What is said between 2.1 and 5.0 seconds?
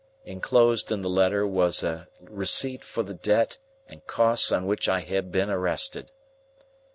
receipt for the debt and costs on which